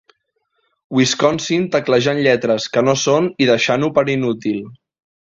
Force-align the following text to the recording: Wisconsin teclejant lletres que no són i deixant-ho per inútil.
Wisconsin 0.99 1.67
teclejant 1.75 2.21
lletres 2.29 2.65
que 2.77 2.83
no 2.87 2.97
són 3.03 3.29
i 3.47 3.51
deixant-ho 3.51 3.91
per 3.99 4.05
inútil. 4.15 4.59